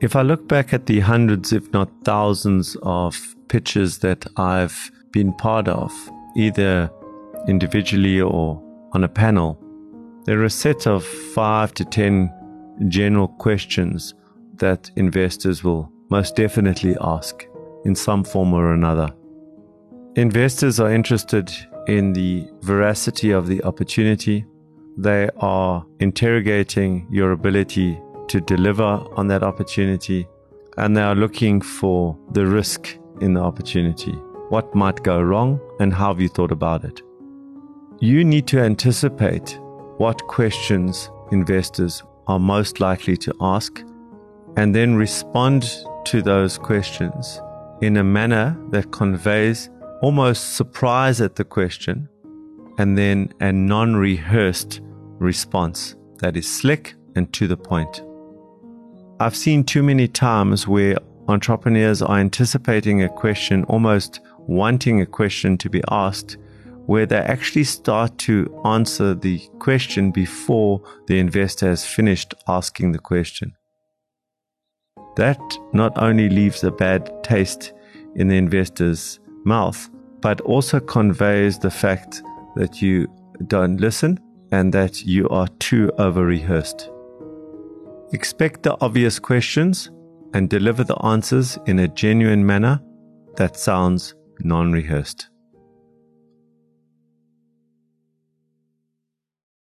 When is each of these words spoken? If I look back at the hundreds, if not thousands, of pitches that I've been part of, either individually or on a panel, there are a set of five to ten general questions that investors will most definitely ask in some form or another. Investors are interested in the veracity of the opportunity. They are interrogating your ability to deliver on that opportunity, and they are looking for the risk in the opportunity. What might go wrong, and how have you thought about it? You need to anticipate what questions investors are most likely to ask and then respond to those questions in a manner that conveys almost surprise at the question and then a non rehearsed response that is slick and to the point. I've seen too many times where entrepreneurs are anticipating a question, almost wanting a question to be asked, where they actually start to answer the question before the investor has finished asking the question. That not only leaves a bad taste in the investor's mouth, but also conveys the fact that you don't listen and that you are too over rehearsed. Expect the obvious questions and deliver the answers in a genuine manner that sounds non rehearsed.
If 0.00 0.16
I 0.16 0.22
look 0.22 0.48
back 0.48 0.72
at 0.72 0.86
the 0.86 1.00
hundreds, 1.00 1.52
if 1.52 1.70
not 1.72 1.90
thousands, 2.04 2.76
of 2.82 3.16
pitches 3.48 3.98
that 3.98 4.26
I've 4.36 4.90
been 5.10 5.32
part 5.34 5.68
of, 5.68 5.92
either 6.36 6.90
individually 7.48 8.20
or 8.20 8.62
on 8.92 9.04
a 9.04 9.08
panel, 9.08 9.58
there 10.24 10.40
are 10.40 10.44
a 10.44 10.50
set 10.50 10.86
of 10.86 11.04
five 11.04 11.74
to 11.74 11.84
ten 11.84 12.32
general 12.88 13.28
questions 13.28 14.14
that 14.54 14.90
investors 14.96 15.62
will 15.62 15.90
most 16.10 16.36
definitely 16.36 16.96
ask 17.00 17.46
in 17.84 17.94
some 17.94 18.24
form 18.24 18.52
or 18.52 18.72
another. 18.72 19.08
Investors 20.16 20.80
are 20.80 20.92
interested 20.92 21.50
in 21.86 22.12
the 22.12 22.48
veracity 22.62 23.30
of 23.30 23.46
the 23.46 23.62
opportunity. 23.64 24.44
They 24.96 25.28
are 25.36 25.84
interrogating 26.00 27.06
your 27.10 27.32
ability 27.32 28.00
to 28.28 28.40
deliver 28.40 28.84
on 29.16 29.28
that 29.28 29.42
opportunity, 29.42 30.26
and 30.76 30.96
they 30.96 31.02
are 31.02 31.14
looking 31.14 31.60
for 31.60 32.18
the 32.32 32.46
risk 32.46 32.96
in 33.20 33.34
the 33.34 33.40
opportunity. 33.40 34.12
What 34.48 34.74
might 34.74 35.02
go 35.02 35.20
wrong, 35.20 35.60
and 35.80 35.92
how 35.92 36.08
have 36.08 36.20
you 36.20 36.28
thought 36.28 36.52
about 36.52 36.84
it? 36.84 37.02
You 38.00 38.24
need 38.24 38.46
to 38.48 38.60
anticipate 38.60 39.58
what 39.98 40.26
questions 40.26 41.10
investors 41.32 42.02
are 42.26 42.38
most 42.38 42.80
likely 42.80 43.16
to 43.16 43.34
ask 43.40 43.82
and 44.56 44.74
then 44.74 44.96
respond 44.96 45.68
to 46.06 46.22
those 46.22 46.58
questions 46.58 47.40
in 47.80 47.96
a 47.96 48.04
manner 48.04 48.56
that 48.70 48.92
conveys 48.92 49.70
almost 50.02 50.56
surprise 50.56 51.20
at 51.20 51.36
the 51.36 51.44
question 51.44 52.08
and 52.78 52.96
then 52.96 53.32
a 53.40 53.52
non 53.52 53.96
rehearsed 53.96 54.80
response 55.18 55.96
that 56.18 56.36
is 56.36 56.50
slick 56.50 56.94
and 57.14 57.32
to 57.32 57.46
the 57.46 57.56
point. 57.56 58.02
I've 59.18 59.36
seen 59.36 59.64
too 59.64 59.82
many 59.82 60.08
times 60.08 60.68
where 60.68 60.98
entrepreneurs 61.28 62.02
are 62.02 62.18
anticipating 62.18 63.02
a 63.02 63.08
question, 63.08 63.64
almost 63.64 64.20
wanting 64.40 65.00
a 65.00 65.06
question 65.06 65.56
to 65.58 65.70
be 65.70 65.82
asked, 65.90 66.36
where 66.84 67.06
they 67.06 67.16
actually 67.16 67.64
start 67.64 68.18
to 68.18 68.60
answer 68.66 69.14
the 69.14 69.40
question 69.58 70.10
before 70.10 70.82
the 71.06 71.18
investor 71.18 71.66
has 71.68 71.86
finished 71.86 72.34
asking 72.46 72.92
the 72.92 72.98
question. 72.98 73.54
That 75.16 75.40
not 75.72 75.96
only 75.96 76.28
leaves 76.28 76.62
a 76.62 76.70
bad 76.70 77.10
taste 77.24 77.72
in 78.16 78.28
the 78.28 78.36
investor's 78.36 79.18
mouth, 79.46 79.88
but 80.20 80.42
also 80.42 80.78
conveys 80.78 81.58
the 81.58 81.70
fact 81.70 82.22
that 82.56 82.82
you 82.82 83.06
don't 83.46 83.80
listen 83.80 84.20
and 84.52 84.74
that 84.74 85.06
you 85.06 85.26
are 85.30 85.48
too 85.58 85.90
over 85.96 86.26
rehearsed. 86.26 86.90
Expect 88.16 88.62
the 88.62 88.74
obvious 88.80 89.18
questions 89.18 89.90
and 90.32 90.48
deliver 90.48 90.82
the 90.82 90.96
answers 91.04 91.58
in 91.66 91.80
a 91.80 91.88
genuine 91.88 92.46
manner 92.46 92.80
that 93.36 93.58
sounds 93.58 94.14
non 94.40 94.72
rehearsed. 94.72 95.28